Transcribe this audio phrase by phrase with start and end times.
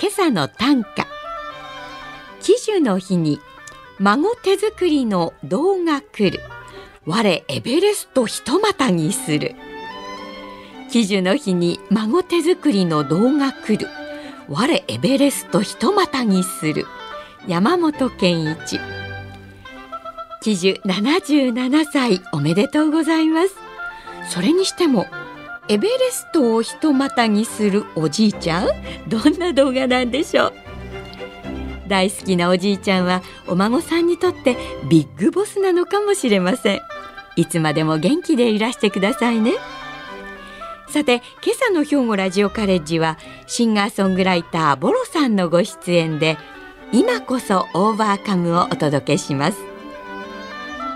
[0.00, 1.08] 今朝の短歌。
[2.40, 3.40] 喜寿の日に
[3.98, 6.38] 孫手作りの動画来る。
[7.04, 9.56] 我エベレストひとまたぎする。
[10.92, 13.88] 喜寿の日に孫手作りの動画来る。
[14.48, 16.86] 我エベレストひとまたぎする。
[17.48, 18.78] 山本健一。
[20.42, 23.56] 喜寿77歳おめでとうございます。
[24.30, 25.06] それにしても
[25.70, 28.68] エベレストをひとまたぎするおじいちゃん？
[29.06, 30.52] どんな動画なんでしょう？
[31.88, 34.56] 大好きなおじいちゃんはお孫さんにとって
[34.88, 36.80] ビッグボスなのかもしれません。
[37.36, 39.52] いつまでも元気でいらしてくださいね。
[40.88, 46.38] さて今朝の兵庫ラジオカレッジはシンガーソングライターボロさんのご出演で
[46.92, 49.58] 今こそオーバーカムをお届けします。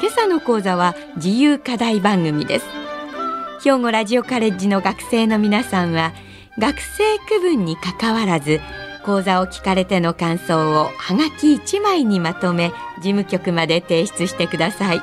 [0.00, 2.81] 今朝の講座は自由課題番組です。
[3.62, 6.12] 兵庫ラジオカレッジの学生の皆さんは
[6.58, 8.60] 学生区分にかかわらず
[9.04, 15.02] 講座を聞かれての感想をはがき1枚にまとめ事務局まで提出してください。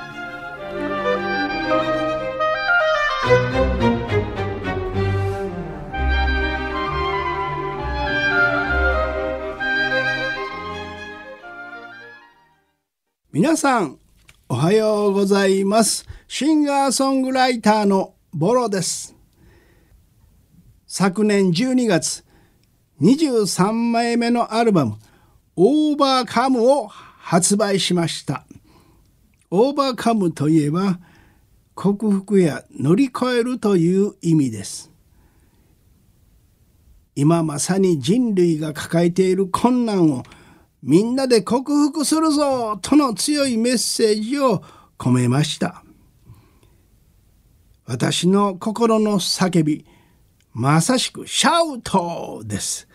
[13.31, 13.97] 皆さん
[14.49, 16.05] おはようございます。
[16.27, 19.15] シンガーソングライターのボロです。
[20.85, 22.23] 昨年12月
[23.01, 24.97] 23枚目のアルバム
[25.55, 28.45] オーバーカムを発売しました。
[29.49, 30.99] オーバーカムといえば
[31.73, 34.91] 克服や乗り越えるという意味です。
[37.15, 40.23] 今まさに人類が抱えている困難を
[40.83, 44.63] みんなで克服するぞとの強いメッセージを
[44.99, 45.83] 込めました。
[47.89, 49.83] 私の心の叫び
[50.53, 52.87] まさしくシャウトです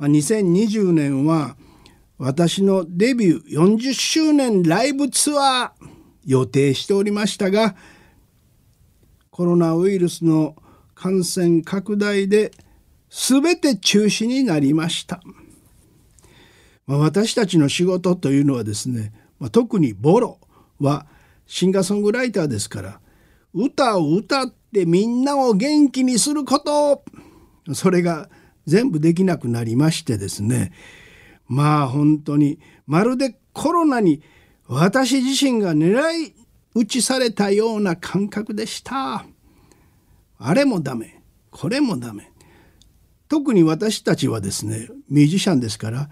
[0.00, 1.56] 2020年は
[2.18, 5.88] 私のデビュー40周年ライブツアー
[6.26, 7.76] 予定しておりましたが
[9.30, 10.56] コロナウイルスの
[10.96, 12.50] 感染拡大で
[13.08, 15.22] 全て中止になりました。
[16.88, 20.40] ま、私たちの仕事というのはですね、ま、特にボロ
[20.80, 21.06] は
[21.46, 23.00] シンガーソングライターですから
[23.58, 27.02] 歌を歌ってみんなを元気にすること。
[27.74, 28.30] それが
[28.66, 30.72] 全部できなくなりましてですね。
[31.48, 34.22] まあ本当にまるでコロナに
[34.68, 36.34] 私自身が狙い
[36.74, 39.26] 撃ちされたような感覚でした。
[40.38, 41.20] あれもダメ。
[41.50, 42.30] これもダメ。
[43.28, 46.08] 特に私たちはですねミュージシャンですから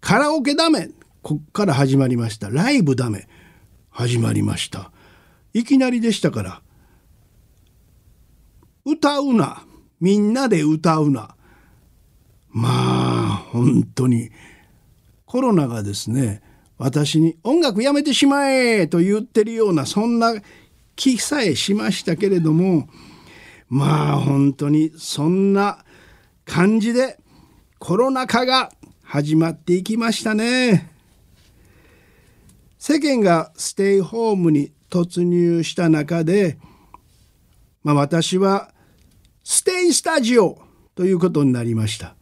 [0.00, 0.90] カラオケダメ。
[1.22, 2.50] こっから始まりました。
[2.50, 3.26] ライブダメ。
[3.90, 4.92] 始まりました。
[5.56, 6.62] いきなりでしたから。
[8.84, 9.64] 歌うな。
[10.00, 11.34] みんなで歌うな。
[12.50, 14.30] まあ本当に。
[15.24, 16.42] コロナがですね
[16.76, 20.34] 私に音楽やめてしまえと言ってるようなそんな
[20.94, 22.88] 気さえしましたけれども
[23.68, 25.84] まあ本当にそんな
[26.44, 27.18] 感じで
[27.78, 28.70] コロナ禍が
[29.02, 30.92] 始まっていきましたね。
[32.78, 36.58] 世間がステイホームに突入した中で、
[37.82, 38.72] まあ、私は
[39.44, 40.58] ステイスタジオ
[40.94, 42.16] ということになりました。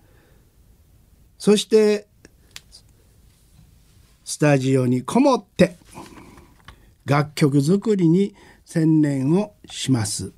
[1.39, 2.07] そして
[4.25, 5.77] スタジオにこもって
[7.05, 10.33] 楽曲作りに専念をします。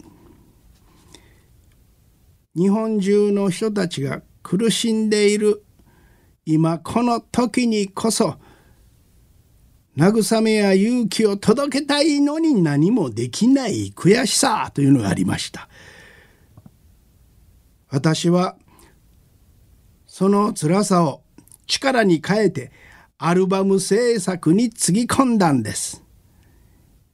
[2.57, 5.65] 日本中の人たちが苦しんでいる
[6.45, 8.37] 今この時にこそ
[9.97, 15.69] 慰めや勇気を届けたいのに何もできない悔しさというのがありました。
[17.89, 18.57] 私は
[20.07, 21.23] その辛さを
[21.67, 22.73] 力に変えて
[23.19, 26.03] アルバム制作につぎ込んだんです。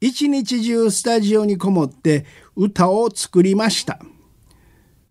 [0.01, 2.27] 一日中スタジオにこもって
[2.57, 4.01] 歌を作りました、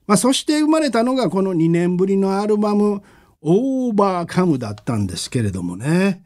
[0.06, 3.01] まあ、そして生まれたのがこの2年ぶりのアルバム
[3.41, 6.24] オーバーカムだったんですけれどもね、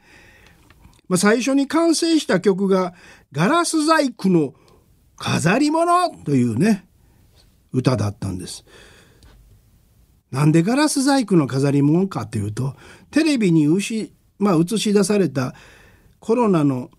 [1.08, 2.94] まあ、最初に完成した曲が
[3.32, 4.54] 「ガラス細工の
[5.18, 6.88] 飾り物」というね
[7.72, 8.66] 歌だったんです。
[10.32, 12.76] なんでガラス細工の飾り物かというと
[13.12, 15.56] テレビに牛、まあ、映し出された
[16.20, 16.90] コロナの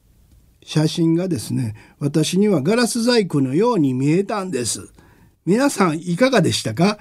[0.62, 4.88] 写真がですね私にはガラス細工のように見えたんです。
[5.44, 6.98] 皆さんいかがでしたか？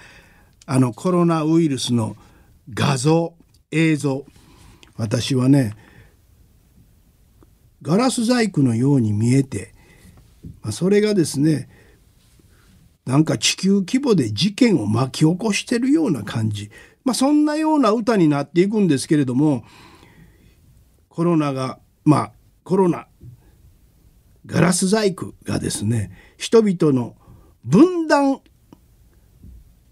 [0.65, 2.15] あのコロナウイルスの
[2.73, 3.33] 画像
[3.71, 4.25] 映像。
[4.97, 5.73] 私はね
[7.85, 9.71] ガラス細工のように見えて
[10.63, 11.69] まそれがですね
[13.05, 16.71] なんか地球規模で事件を巻き起こしてるような感じ、
[17.03, 19.63] まあ、そんなような歌になっていくんですけれども
[21.09, 22.31] コロナがまあ
[22.63, 23.07] コロナ
[24.47, 27.15] ガラス細工がですね人々の
[27.63, 28.41] 分断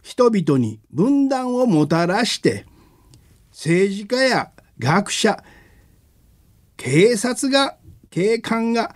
[0.01, 2.65] 人々に分断をもたらして
[3.51, 5.43] 政治家や学者
[6.75, 7.77] 警察が
[8.13, 8.95] 警官が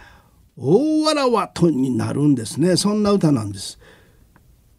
[0.56, 3.80] 大わらわとになるんですねそんな歌なんです。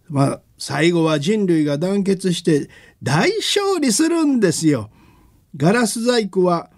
[0.09, 2.71] まあ最後は人類が団結して
[3.03, 4.91] 大勝利するんですよ。
[5.57, 6.71] ガラス細工は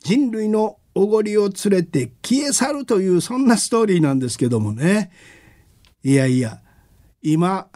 [0.00, 5.12] 人類のおごりを連れて消え去るというそんなストーリーなんですけどもね。
[6.02, 6.60] いやいや
[7.22, 7.68] 今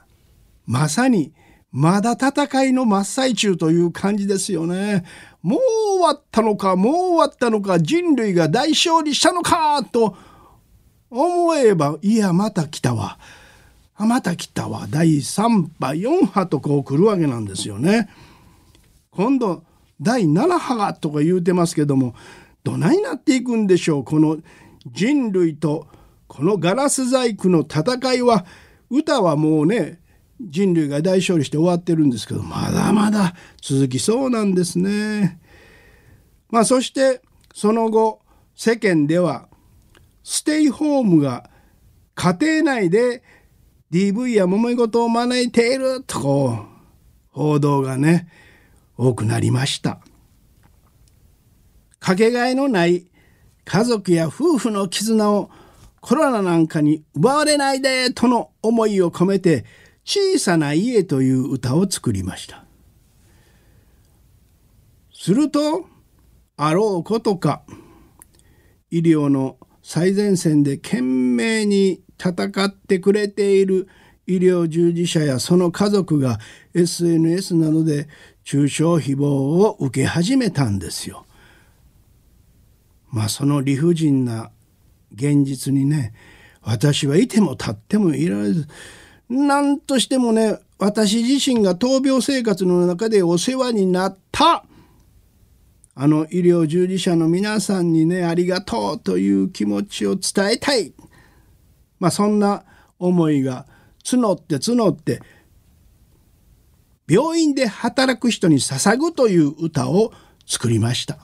[0.66, 1.32] まさに
[1.70, 5.04] まだ戦いの真っ最中という感じですよね。
[5.42, 5.60] もう
[5.98, 10.16] 終わったのかもう終わったのか人類が大勝利したのかと
[11.10, 13.18] 思えばいやまた来たわ。
[13.98, 18.08] また来たわ第3波4波とこう来るわけなんですよね。
[19.10, 19.64] 今度
[20.00, 22.14] 第7波がとか言うてますけども
[22.62, 24.38] どないなっていくんでしょうこの
[24.86, 25.88] 人類と
[26.28, 28.46] このガラス細工の戦いは
[28.90, 30.00] 歌はもうね
[30.40, 35.40] 人類が大勝利して終わってるんですけどまだまだ続きそうなんですね。
[36.50, 37.20] まあそして
[37.54, 38.20] その後
[38.54, 39.48] 世間では
[40.22, 41.50] ステイホームが
[42.14, 43.22] 家庭内で
[43.90, 46.78] DV や揉め事を招いているとこう
[47.30, 48.28] 報道がね
[48.96, 50.00] 多くなりました
[51.98, 53.06] かけがえのない
[53.64, 55.50] 家族や夫婦の絆を
[56.00, 59.64] コロナなんかに奪われないでとの思いを込めて
[60.08, 62.64] 小さな家という歌を作りました
[65.12, 65.84] すると
[66.56, 67.62] あろうことか
[68.90, 73.86] 医療の最前線で懸命に戦ってくれている
[74.26, 76.38] 医療従事者やその家族が
[76.72, 78.08] SNS などで
[78.44, 81.26] 中傷誹謗を受け始めたんですよ。
[83.10, 84.50] まあその理不尽な
[85.14, 86.14] 現実にね
[86.62, 88.68] 私はいても立ってもいられず
[89.28, 94.64] 何としてもね私自身が闘病生活の中でお世話になった
[95.94, 100.92] あの医療従事者の皆さんにねありがとうという気持ちを伝えたい
[102.00, 102.64] まあ、そんな
[102.98, 103.66] 思いが
[104.04, 105.20] 募って募って
[107.08, 110.12] 病院で働く人に捧ぐという歌を
[110.46, 111.18] 作りました。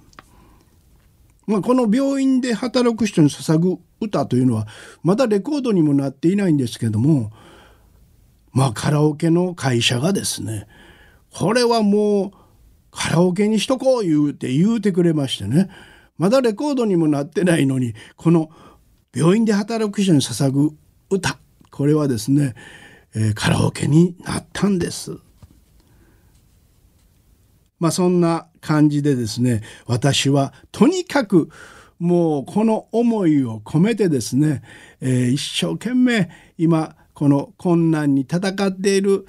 [1.46, 4.66] まあ、この病院で働く人に捧ぐ歌というのは
[5.02, 7.32] まだレコードにもなっていないんですけども
[8.54, 10.66] まあカラオケの会社がですね
[11.30, 12.30] これはもう
[12.90, 15.68] カラオケにしとこう言うて言うてくれましてね
[16.16, 18.50] まだレコードにもなってないのにこの
[19.14, 20.70] 「病院で働く人に捧ぐ
[21.08, 21.38] 歌
[21.70, 22.54] これはですね、
[23.14, 25.18] えー、カラオケになったんです。
[27.78, 31.50] まあそんな感じでですね私はとにかく
[31.98, 34.62] もうこの思いを込めてですね、
[35.00, 39.26] えー、一生懸命今この困難に戦っている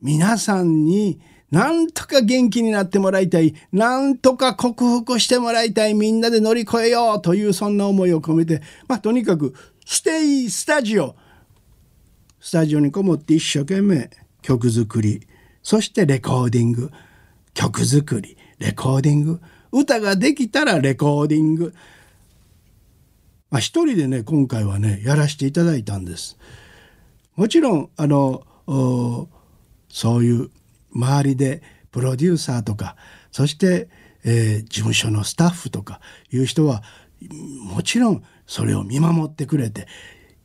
[0.00, 1.20] 皆さんに
[1.52, 3.54] なんとか元気になってもらいたい。
[3.72, 5.92] なんとか克服してもらいたい。
[5.92, 9.54] みんなで乗り越えようというそんな思いを込めて、まあとにかく
[9.84, 11.14] ステイスタジオ。
[12.40, 14.08] スタジオにこもって一生懸命
[14.40, 15.26] 曲作り、
[15.62, 16.90] そしてレコーディング。
[17.52, 19.40] 曲作り、レコーディング。
[19.72, 21.74] 歌ができたらレコーディング。
[23.50, 26.38] まあ一人でね、今回はね、やらせていただいたんです。
[27.36, 28.44] もちろん、あの、
[29.88, 30.50] そういう
[30.94, 32.96] 周りでプロデューサーとか
[33.30, 33.88] そして、
[34.24, 36.82] えー、事務所のスタッフとかいう人は
[37.62, 39.86] もちろんそれを見守ってくれて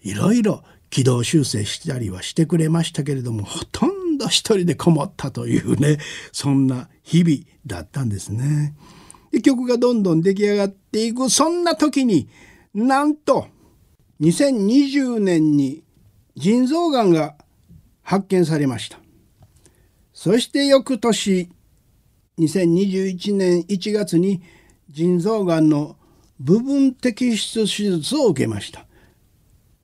[0.03, 5.97] いろいろ軌道修正したりはしてくれましたけれどもほとんど一人でこもったというね
[6.31, 8.75] そんな日々だったんですね。
[9.31, 12.29] で曲がどんどん出来上がっていくそんな時に
[12.73, 13.47] なんと
[14.21, 15.83] 2020年に
[16.37, 17.35] 腎臓がんが
[18.03, 18.99] 発見されました。
[20.13, 21.49] そして翌年
[22.39, 24.41] 2021年1月に
[24.89, 25.95] 腎臓がんの
[26.39, 28.85] 部分摘出手術を受けました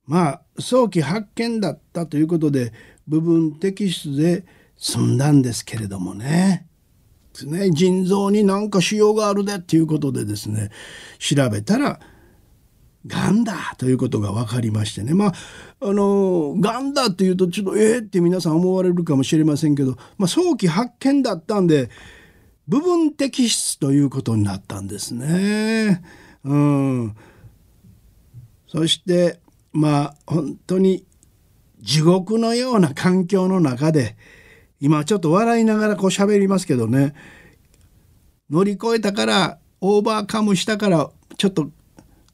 [0.06, 2.74] まあ早期発見だったということで
[3.08, 4.46] 部分摘出で
[4.78, 6.68] 済んだんですけれどもね。
[7.46, 10.70] ね腎臓になんか腫瘍があるでっていうことでですね
[11.20, 12.00] 調べたら
[13.06, 15.14] がんだということが分かりましてね。
[15.14, 15.34] まあ
[15.82, 21.90] あのがんだっていうとちょっとえー、って皆さん思われるかもしれませんけど、まあ、早期発見だったんで
[22.68, 26.02] 部分摘出ということになったんですね。
[26.46, 27.16] うん、
[28.68, 29.40] そして
[29.74, 31.06] まあ本当に
[31.82, 34.16] 地獄のような環境の中で
[34.80, 37.14] 今ちょっと笑いながらこう喋りますけどね。
[38.50, 41.70] 乗り越えたからオーバーカムしたからちょっと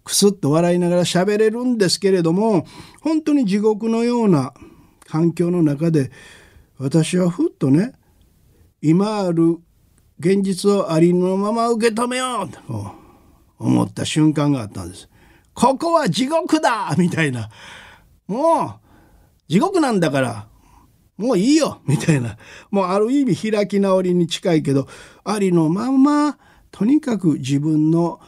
[0.09, 2.65] クスッと笑いながら喋れるんですけれども
[3.01, 4.55] 本当に地獄のような
[5.05, 6.11] 環境の中で
[6.79, 7.93] 私はふっとね
[8.81, 9.59] 今ある
[10.17, 12.95] 現実をありのまま受け止めようと
[13.59, 15.07] 思った瞬間があったんです。
[15.53, 17.49] ここは地獄だみたいな。
[18.25, 18.79] もう
[19.47, 20.47] 地獄なんだから
[21.17, 22.35] もういいよみたいな。
[22.71, 24.87] もうある意味開き直りに近いけど
[25.23, 26.39] ありのまま
[26.71, 28.19] とにかく自分の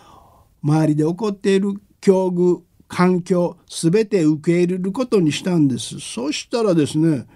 [0.63, 6.00] 周りで起こっている境遇環境全て受け入れることにしたんです。
[6.00, 7.27] そしたらですね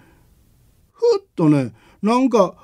[0.92, 2.54] ふっとねなんか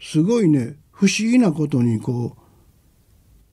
[0.00, 2.42] すごいね不思議なことにこう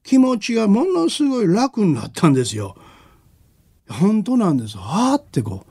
[0.03, 2.75] 気持ちがものすごい楽になったんですよ。
[3.89, 5.69] 本当なんですあーってこう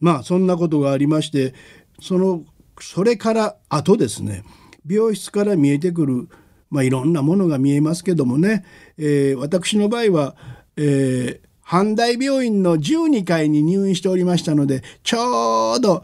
[0.00, 1.54] まあそんなことがありまして
[2.00, 2.44] その
[2.80, 4.44] それから後ですね
[4.88, 6.28] 病室から見えてくる、
[6.70, 8.64] まあ、いろんなものが見えますけどもね、
[8.98, 10.36] えー、私の場合は、
[10.76, 16.02] えー、阪大病院の12階に入院しておりましたのでちょうど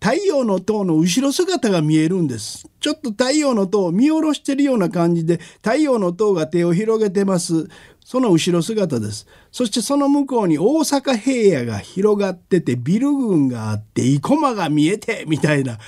[0.00, 2.68] 太陽の塔の後ろ姿が見えるんです。
[2.78, 7.66] ちょっと太陽の塔を見下ろしてるような感じで太陽の塔が手を広げてます。
[8.04, 9.26] その後ろ姿です。
[9.50, 15.78] そしてその向こうに大阪平野が広がっててビル群があって生駒が見えてみたいな。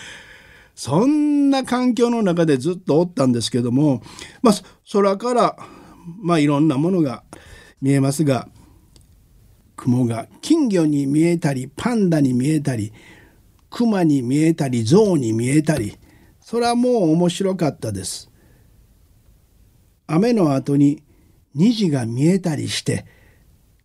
[0.79, 4.01] そんな環境の中でずっとおったんですけども
[4.43, 4.55] まあ
[4.93, 5.57] 空から
[6.21, 7.25] まあいろんなものが
[7.83, 8.49] 見えますが
[9.75, 12.93] 雲が金魚に見えたりパンダに見えたり
[13.71, 15.99] 熊に見えたり象に見えたり
[16.41, 18.31] それはもう面白かったです。
[20.07, 21.03] 雨の後に
[21.57, 23.05] 虹が見えたりして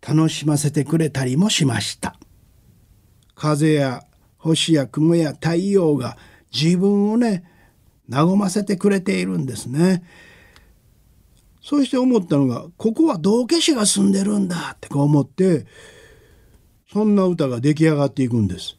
[0.00, 2.16] 楽しませてくれたりもしました。
[3.34, 4.04] 風や
[4.38, 6.16] 星や雲や太陽が
[6.54, 7.44] 自分をね
[8.08, 10.04] 和ませてくれているんですね。
[11.62, 15.66] そして思ったのがここは道化師が住んでるんだってこう思って
[16.92, 18.76] そんな歌が出来上がっていくんです。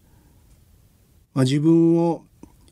[1.33, 2.23] まあ、自分を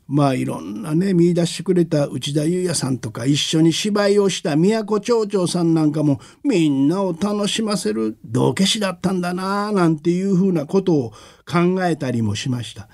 [0.06, 11.10] まあいろんなね見出してくれた内田裕也さんとか一緒に芝居をした都町長さんなんかもみんなを楽しませる道化師だったんだなあなんていうふうなことを
[11.50, 12.88] 考えたりもしました。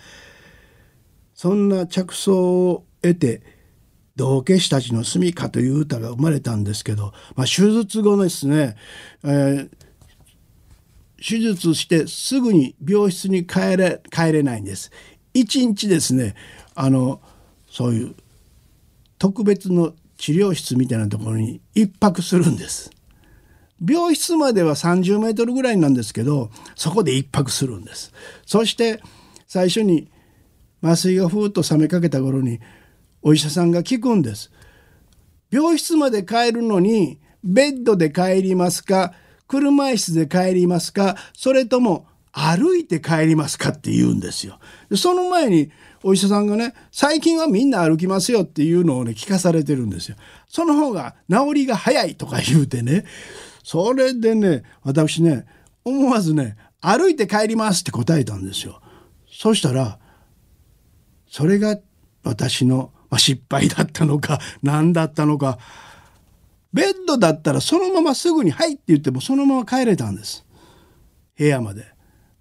[1.40, 3.40] そんな着想を得て
[4.14, 8.76] 道化師たちの住みかという歌が生まれたんですけど、まあ、手術後ですね、
[9.24, 9.70] えー、
[11.16, 14.90] 手術してすぐに病室に帰れ帰れないんです。
[15.32, 16.34] 一日ですね
[16.74, 17.22] あの
[17.70, 18.14] そういう
[19.18, 22.90] 特別の治療室みたいなところに一泊するんです。
[23.82, 28.12] 病室までは30メートルぐらいなんですけどそこで一泊するんです。
[28.44, 29.00] そして
[29.46, 30.10] 最初に
[30.82, 32.60] 麻酔がふーっと冷めかけた頃に
[33.22, 34.50] お医者さんが聞くんです。
[35.50, 39.12] 病室まで帰るのにベッドで帰りますか
[39.48, 44.58] 車椅子で帰りますかそれとも歩いて帰りますかって言うんですよ。
[44.96, 45.70] その前に
[46.02, 50.16] お医者さんがね最近はみんな歩きますよっていうのをね聞かされてるんですよ。
[50.46, 53.04] その方が治りが早いとか言うてね
[53.64, 55.46] それでね私ね
[55.84, 58.80] 思わずね歩いて帰りますって答えたんですよ。
[59.30, 59.98] そしたら
[61.30, 61.78] それが
[62.24, 65.58] 私の失敗だったのか 何だったのか
[66.72, 70.44] ベッドだったらそのまますぐに「はい」って言ってもそのまま帰れたんです
[71.38, 71.86] 部屋まで。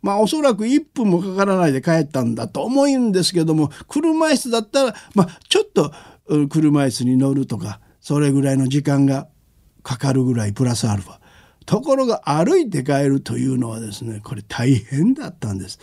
[0.01, 5.93] まあおそらく1分もかからないで帰ったんだと思うんですけども車椅子だったら、まあ、ちょっと
[6.49, 9.27] 車椅子に乗るとかそれぐらいの時間が
[9.83, 11.19] かかるぐらいプラスアルファ。
[11.65, 15.79] ところが歩いて帰るというのはですねこれ大変だったんです。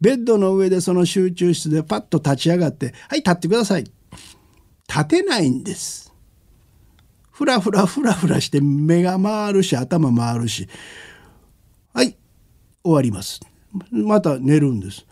[0.00, 3.84] ベッドの上でその集中室でパッと立ち上がって「はい立ってください」
[4.88, 6.12] 立てないんです。
[7.30, 10.68] ふらふらふらふらして目が回るし頭回るし
[11.94, 12.16] はい
[12.82, 13.40] 終わります。
[13.90, 15.06] また寝るんです。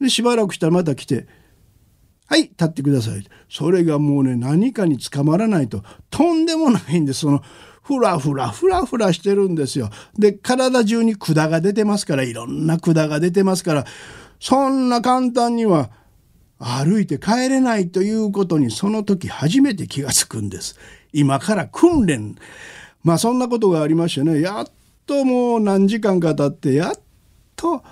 [0.00, 1.26] でしばらくしたらまた来て
[2.26, 7.20] 「はい立ってください」それがもうね何かにつかまらないととんでもないんです。
[7.20, 7.42] その
[7.88, 9.88] ふらふらふらふらしてるんですよ。
[10.18, 13.86] で体中に管が出てますからいろんな管が出てますから
[14.38, 15.88] そんな簡単には
[16.58, 20.78] 歩いて帰れないということにその時初めて気がつくんです。
[21.14, 22.36] 今から訓練
[23.02, 24.66] まあそんなことがありましてねやっ
[25.06, 27.00] ともう何時間か経ってやっ
[27.56, 27.82] と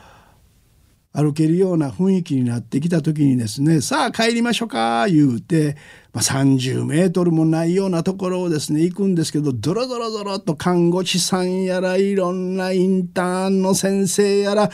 [1.16, 5.76] 歩けるような雰囲気になってきた時にですねさあ帰りましょうか言うて、
[6.12, 14.70] まあ、30メートルもないようなところをですね行くんですけどドロドロドロと看護師さんやらいろんなインターンの先生やら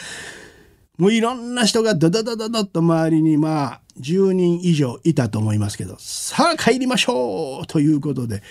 [0.98, 8.42] もういろんな人がドドドドドッと周りにまあ10人以上いたと思いますけどさあ帰りましょうということで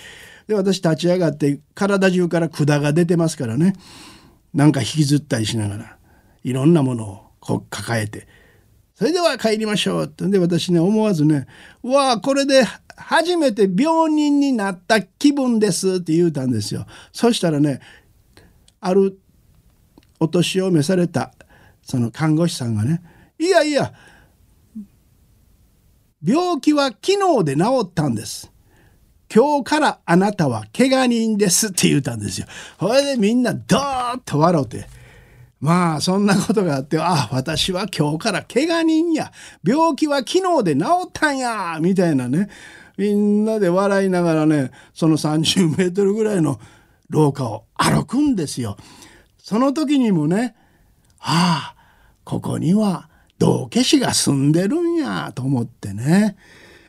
[0.48, 3.74] で私立ち上がって体中から管が出てますからね。
[4.54, 5.96] なんか引きずったりしながら
[6.44, 8.26] いろんなものをこう抱えて
[8.94, 11.46] それでは帰りましょうってで私ね思わずね
[11.82, 12.64] 「うわあこれで
[12.96, 16.86] 初めて病人になった気分です」って言うたんですよ。
[17.12, 17.80] そしたらね
[18.80, 19.18] ある
[20.20, 21.34] お年を召された
[21.82, 23.02] その看護師さんがね
[23.40, 23.92] 「いやいや
[26.24, 28.52] 病気は昨日で治ったんです。
[29.34, 32.46] 今日からあなたは怪我人です」って言うたんですよ。
[32.78, 35.01] それでみんなドーッと笑うて。
[35.62, 39.32] まあそんなことがあって ああ私は今日から怪我人や
[39.64, 42.50] 病気は昨日で治ったんやみたいなね
[42.98, 46.60] みんなで笑いながらねその30メートルぐらいの
[47.08, 48.76] 廊下を歩くんですよ。
[49.38, 50.56] その時にもね
[51.20, 51.76] ああ
[52.24, 56.36] ここには道化師が住んでるんやと思ってね。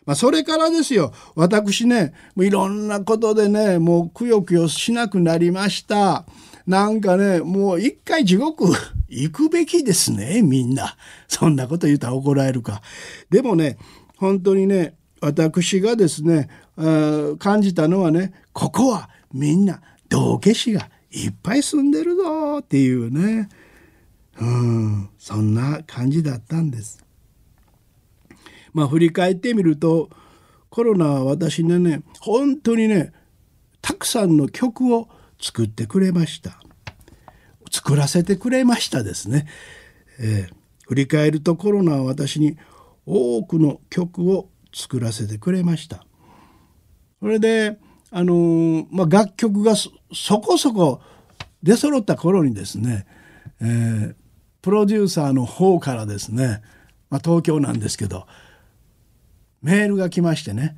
[0.06, 6.26] まあ、それからですよ私ねいろんなことでねもうくよくよしなくなりました。
[6.66, 8.66] なんかねもう一回地獄
[9.10, 10.96] 行くべきですねみんな。
[11.28, 12.82] そんなこと言うたら怒られるか。
[13.30, 13.78] でもね
[14.18, 16.50] 本当にね私がですね
[17.40, 23.50] 感じたのはねここはみんな道化師がいっぱい住んでるぞっていうね。
[24.40, 27.06] うんそんな感じだったんです。
[28.74, 30.10] まあ振り返ってみると
[30.70, 33.14] コロナは私ねね本当にね
[33.82, 35.08] たくさんの曲を
[35.44, 36.62] 作ってくれました。
[37.70, 39.48] 作らせてくれましたですね、
[40.20, 40.56] えー、
[40.88, 42.58] 振り返るとコロナは私に
[43.06, 46.06] 多くの曲を作らせてくれました。
[47.20, 47.78] それで
[48.10, 49.92] あのー、まあ、楽曲がそ
[50.40, 51.02] こそこ
[51.62, 53.08] 出揃った頃にですね、
[53.60, 54.16] えー、
[54.62, 56.62] プロデューサーの方からですね、
[57.10, 58.28] まあ、東京なんですけど
[59.62, 60.78] メールが来ましてね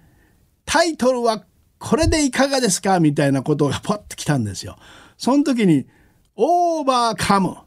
[0.66, 1.44] タイトルは
[1.88, 3.00] これでいかがですか？
[3.00, 4.76] みたいなことがポッと来たんですよ。
[5.20, 5.86] その時に、
[6.36, 7.58] オーバーカム。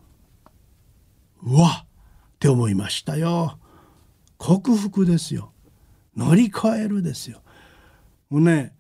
[1.44, 1.86] うわっ
[2.40, 3.60] て思いましたよ。
[4.36, 5.52] 克服ですよ。
[6.16, 7.42] 乗り越えるですよ。
[8.28, 8.72] もうね、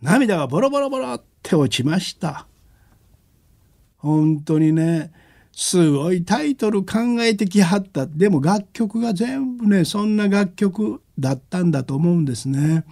[0.00, 2.46] 涙がボロボロボロって落ちました。
[3.96, 5.10] 本当にね、
[5.50, 8.06] すごいタイトル考えてきはった。
[8.06, 12.84] でも楽曲が全部ね、そんな楽曲だったんだと思うんですね。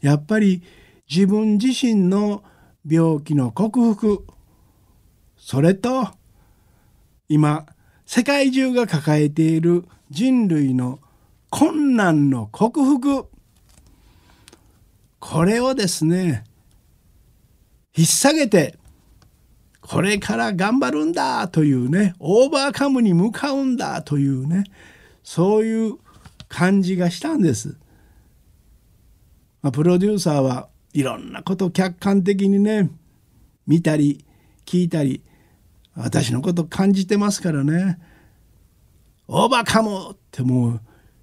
[0.00, 0.62] やっぱり
[1.08, 2.42] 自分自身の
[2.88, 4.26] 病気の克服
[5.36, 6.08] それと
[7.28, 7.66] 今
[8.06, 11.00] 世界中が抱えている人類の
[11.50, 13.28] 困難の克服
[15.18, 16.44] これをですね
[17.96, 18.78] 引っ提げて
[19.80, 24.64] これから頑張るんだというねオーバーカムに向かうんだというね
[25.22, 25.98] そういう
[26.48, 27.76] 感じがしたんです。
[29.62, 32.90] まあ、プロデューサーはいろんなことを客観的にね
[33.66, 34.24] 見たり
[34.66, 35.22] 聞いたり
[35.96, 37.98] 私のこと感じてますからね。
[39.28, 40.80] オーバーカムってもう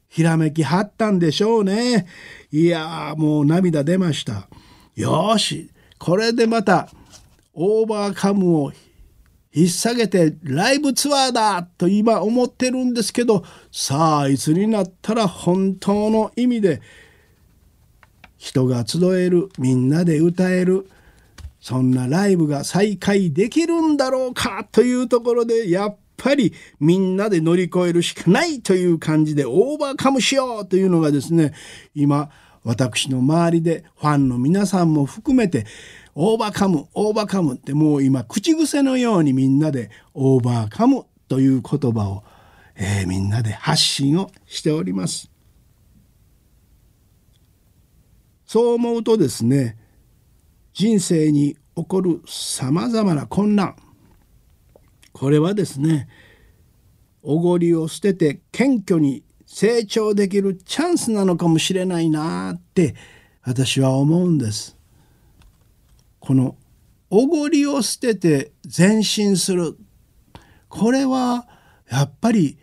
[0.08, 2.08] ひらめきはったんでしょうね。
[2.52, 4.47] いやもう涙出ました。
[4.95, 6.89] よしこれでまた
[7.54, 8.71] オーバーカムを
[9.54, 16.82] 引っ提げてライブツアーだと今思ってるんですけどさあいつになったら本当の意味で
[18.48, 20.90] 人が集えるみんなで歌える
[21.60, 31.54] そんなライブが再開できるんだろうかというところでやっぱりみんなで乗り越えるしかないという感じでオーバーカムしようというのがですね
[31.94, 32.30] 今
[32.64, 35.66] 私の周りでファンの皆さんも含めて
[36.16, 42.24] オーバーカムオーバーカムってもう今口癖のようにみんなでオーバーカムという言葉を、
[42.76, 45.30] えー、みんなで発信をしております。
[48.48, 49.78] そう思うとですね
[50.74, 53.76] 人生に起こるさまざまな困難
[55.12, 56.08] これはですね
[57.22, 62.96] おごりを捨てて謙虚に成長できるチャンスなのかもしれないなって
[63.44, 64.78] 私は思うんです。
[66.20, 66.56] この
[67.10, 69.78] おごりを捨てて前進する
[70.68, 71.48] これは
[71.90, 72.58] やっぱり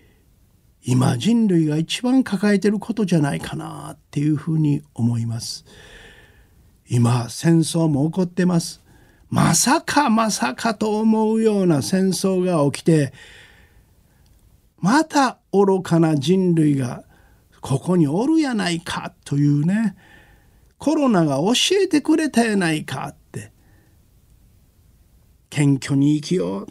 [0.87, 5.65] 今人類が一番抱えてることじゃないかなっていうふうに思います。
[6.89, 8.83] 今戦争も起こってます。
[9.31, 13.13] まさかまさかと思うような戦争が起きて
[14.79, 17.05] また愚かな人類が
[17.63, 19.97] ここにおるやないかというね
[20.79, 23.51] コロナが教えてくれたやないかって
[25.49, 26.67] 謙虚に生きよう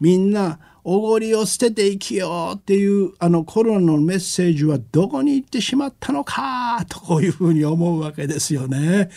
[0.00, 0.58] みんな
[0.92, 9.08] おごりを捨てて生きようっていうあのコロナのメッセージはどこに行ってしまったのかとこういうふうに思うわけですよね。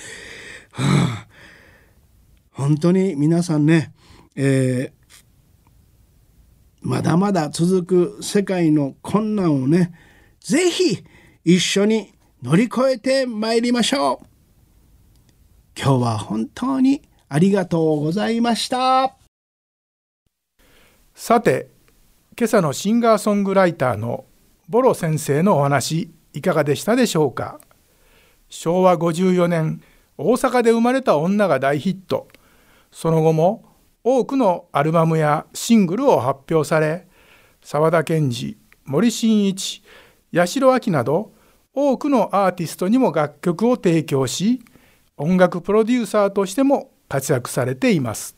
[0.72, 1.28] はあ、
[2.52, 3.92] 本当に皆さんね、
[4.36, 5.08] えー、
[6.84, 9.94] まだまだ続く世界の困難をね
[10.42, 11.04] 是非
[11.44, 14.28] 一緒に乗り越えてまいりましょう。
[15.76, 19.23] 今日は本当にありがとうございました。
[21.16, 21.70] さて
[22.38, 24.26] 今朝のシンガーソングライターの
[24.68, 27.60] ボロ先生のお話いかがでしたでしょうか？
[28.50, 29.82] 昭和54年
[30.18, 32.28] 大阪で生まれた女が大ヒット
[32.92, 33.64] その後も
[34.04, 37.08] 多くのアルバムやシングルを発表され
[37.62, 39.84] 沢田研二森進一
[40.34, 41.32] 八代亜紀など
[41.74, 44.64] 多くのアーティストにも楽曲を提供し
[45.18, 48.36] 音楽プロデューサーとしても活躍されています。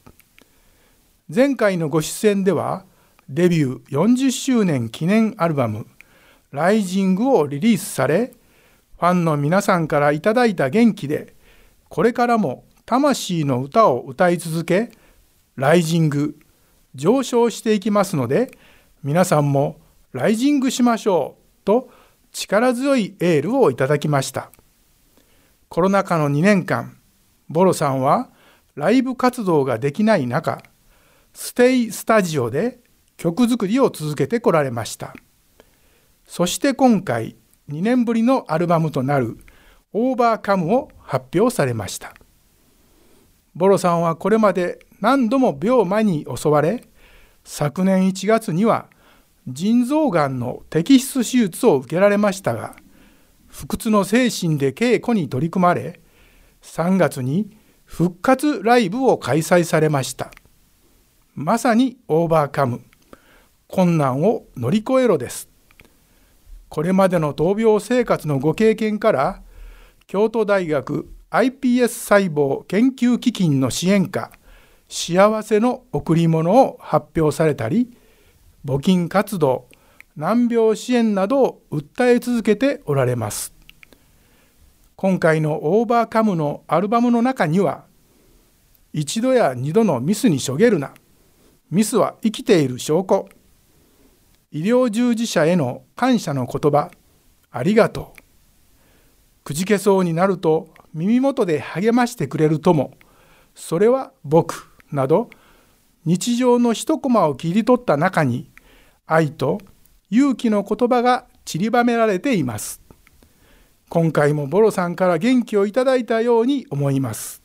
[1.28, 2.86] 前回のご出演では
[3.30, 5.88] デビュー40周年記念アルバム
[6.52, 8.34] 「ライジング」をリリースされ
[9.00, 11.34] ファンの皆さんからいただいた元気で
[11.90, 14.92] これからも魂の歌を歌い続け
[15.56, 16.38] ライジング
[16.94, 18.56] 上昇していきますので
[19.04, 19.80] 皆さんも
[20.12, 21.90] ライジングしましょうと
[22.34, 24.52] 力強いエールをいただきました。
[25.70, 26.98] コロナ禍の2年間
[27.50, 28.30] ボロさんは
[28.76, 30.62] ライブ活動ができない中
[31.38, 32.80] ステイスタジオで
[33.18, 35.14] 曲作りを続けてこられました
[36.26, 37.36] そして今回
[37.70, 39.38] 2年ぶりのアルバムとなる
[39.92, 42.14] 「オーバーカム」を発表されました
[43.54, 46.88] ボロさんはこれまで何度も病魔に襲われ
[47.44, 48.88] 昨年1月には
[49.46, 52.78] 腎臓がんの摘出手術を受けられましたが
[53.48, 56.00] 不屈の精神で稽古に取り組まれ
[56.62, 57.50] 3月に
[57.84, 60.32] 復活ライブを開催されました。
[61.36, 62.82] まさにオーバーカム。
[63.68, 65.50] 困難を乗り越えろです。
[66.70, 69.42] これまでの闘病生活のご経験から
[70.08, 74.32] 京都大学 iPS 細胞研究基金の支援下
[74.88, 77.90] 幸せの贈り物を発表されたり
[78.64, 79.68] 募金活動
[80.16, 83.54] 難病支援などを訴え続けておられます。
[84.96, 87.84] 今回のオーバーカムのアルバムの中には
[88.94, 90.94] 一度や二度のミスにしょげるな。
[91.72, 93.28] ミスは生きている証拠。
[94.52, 96.92] 医療従事者への感謝の言葉。
[97.52, 98.22] ありがとう。
[99.44, 102.92] くじけそうになると耳元で励ましてくれる友。
[103.56, 104.72] それは僕。
[104.92, 105.30] など
[106.06, 108.50] 日常の一コマを切り取った中に
[109.08, 109.60] 愛と
[110.10, 112.82] 勇気の言葉が散りばめられています。
[113.90, 117.42] 今回もボロさんから元気をいただいたように思います。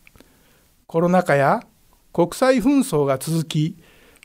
[0.87, 1.63] コロナ禍や
[2.13, 3.77] 国際紛争が続き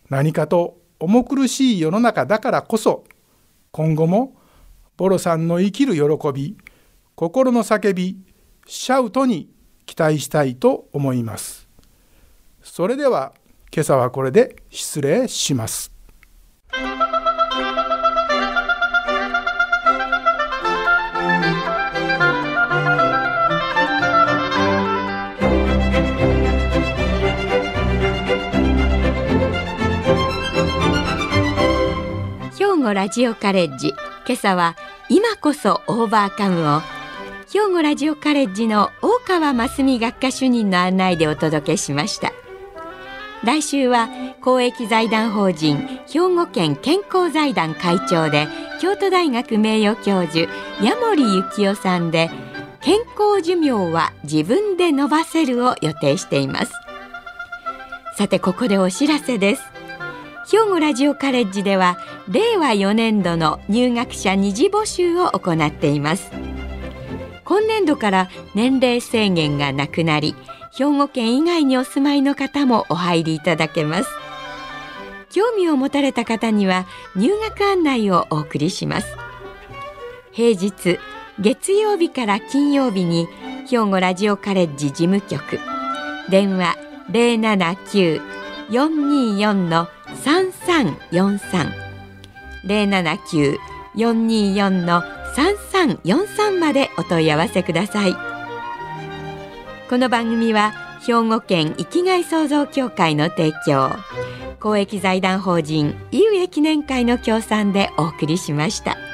[0.10, 3.04] 何かと重苦しい世の中だからこそ
[3.72, 4.36] 今後も
[4.98, 6.58] ボロさんの生きる喜び
[7.15, 8.18] 心の叫び
[8.68, 9.50] シャウトに
[9.86, 11.68] 期待したいと思います。
[12.63, 13.34] それでは
[13.74, 15.91] 今朝はこれで失礼します。
[32.86, 33.95] 庫ラジオカレッジ。
[34.28, 34.76] 今朝は
[35.10, 36.82] 今こそオーバーカムを
[37.52, 42.32] 兵庫ラジオカレッジの大川真澄学科主任の案内でお届けしました。
[43.43, 48.48] 来週は公益財団法人兵庫県健康財団会長で
[48.80, 50.48] 京都大学名誉教授
[50.80, 52.30] 矢森幸夫さんで
[52.82, 56.74] 健康寿命は自分で伸ばせるを予定しています。
[58.15, 59.75] さてここでお知らせです。
[60.47, 66.31] 兵庫ラジオカレッジでは令和4年度の入学者二次募集を行っています。
[67.43, 70.36] 今年度から年齢制限がなくなり
[70.71, 74.10] 兵庫県以外にお住まいの方もお入りいただけます。
[75.31, 79.08] 興味を持たれた方には入学案内をお送りします。
[80.31, 80.99] 平日
[81.39, 83.27] 月曜日から金曜日に
[83.67, 85.60] 兵庫ラジオカレッジ事務局。
[86.29, 86.75] 電話
[87.10, 88.21] 零七九
[88.69, 89.88] 四二四の
[90.65, 91.71] 三三四三
[92.63, 93.60] 零七九
[93.95, 95.04] 四二四の
[95.36, 98.15] 三三四三までお問い合わせください
[99.89, 100.73] この番組は
[101.06, 103.91] 兵庫県生きがい創造協会の提供
[104.60, 109.05] 公益財団法人井上記念会の協賛でお送りしました。